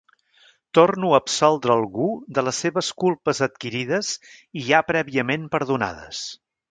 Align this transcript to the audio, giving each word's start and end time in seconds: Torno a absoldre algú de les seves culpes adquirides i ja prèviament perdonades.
Torno 0.77 1.09
a 1.09 1.17
absoldre 1.23 1.73
algú 1.81 2.07
de 2.37 2.43
les 2.47 2.61
seves 2.65 2.89
culpes 3.03 3.41
adquirides 3.49 4.09
i 4.63 4.67
ja 4.71 4.81
prèviament 4.91 5.49
perdonades. 5.57 6.25